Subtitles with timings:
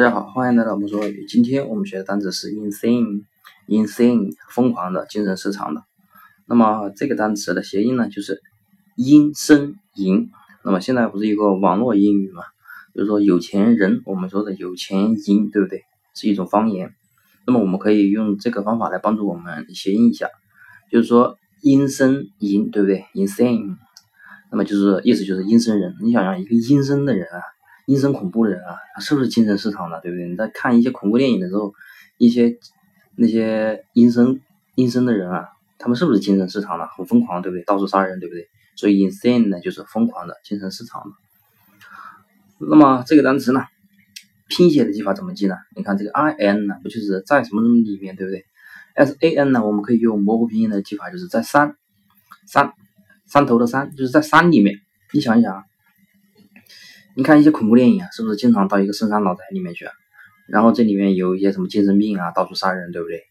[0.00, 1.26] 大家好，欢迎来到魔术外语。
[1.26, 5.82] 今天我们学的单词是 insane，insane 疯狂的，精神失常的。
[6.46, 8.40] 那么这个单词的谐音呢，就是
[8.96, 10.30] 阴声淫。
[10.64, 12.44] 那么现在不是一个网络英语嘛，
[12.94, 15.82] 就是说有钱人，我们说的有钱淫，对不对？
[16.14, 16.94] 是一种方言。
[17.46, 20.30] 那么我们可以用这个方法来帮助我们谐音一下，
[20.90, 23.76] 就是说阴声淫，对不对？insane，
[24.50, 25.94] 那么就是意思就是阴森人。
[26.00, 27.42] 你想想一个阴森的人啊。
[27.90, 30.28] 阴森恐怖的人啊，他是不是精神失常的，对不对？
[30.28, 31.74] 你在看一些恐怖电影的时候，
[32.18, 32.56] 一些
[33.16, 34.40] 那些阴森
[34.76, 37.64] 阴森的人啊，他们是不是精神失常的，很疯狂，对不对？
[37.64, 38.46] 到处杀人，对不对？
[38.76, 41.10] 所以 insane 呢就是疯狂的，精神失常的。
[42.70, 43.64] 那么这个单词呢，
[44.48, 45.56] 拼写的记法怎么记呢？
[45.74, 48.44] 你看这个 i n 呢，不就是在什么什么里面，对不对
[48.94, 51.74] ？s a n 呢，我们可以用模糊拼音的记法，就是在山
[52.46, 52.72] 山
[53.26, 54.76] 山头的山，就是在山里面。
[55.12, 55.64] 你想一想。
[57.16, 59.92] 你看一些恐怖电影啊，是不是经常到一个深山老宅里面去啊？
[60.48, 63.22] 然后这里面有一些什么精神病啊，到处杀人，对不对？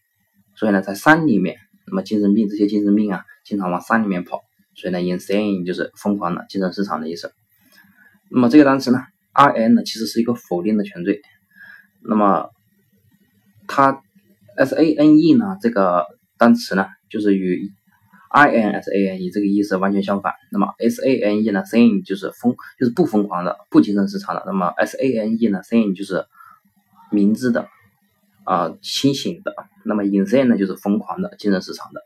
[0.56, 4.40] 所以呢，在山里面，那么精神病这些精神病啊，经常往山里面跑，
[4.74, 7.32] 所以呢，insane 就是疯狂的、精神失常的意思。
[8.30, 9.00] 那么这个单词呢
[9.32, 11.20] ，i n 呢，其实是一个否定的前缀。
[12.02, 12.48] 那么
[13.66, 14.02] 它
[14.56, 16.06] s a n e 呢，这个
[16.38, 17.70] 单词呢，就是与
[18.30, 20.32] i n s a n e 这个意思完全相反。
[20.52, 24.42] 那么 s a n e 呢？sane 就是疯，就是不疯狂的，不精神失常的。
[24.46, 26.24] 那么 s a n e 呢？sane 就是
[27.10, 27.68] 明智的，
[28.44, 29.52] 啊，清醒的。
[29.84, 32.00] 那么 insane 呢，就是疯狂的，精神失常的。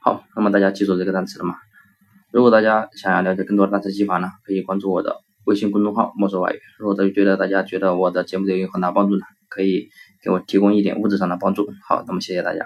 [0.00, 1.56] 好，那么大家记住这个单词了吗？
[2.30, 6.60] 如果大家想要了解更多的单词记法呢，可以关注我的微信公众号“墨说外语”。
[6.78, 9.90] 如果大家觉得大家觉得我的节目对有很大帮助呢，可以
[10.22, 11.68] 给我提供一点物质上的帮助。
[11.86, 12.64] 好，那么谢谢大家。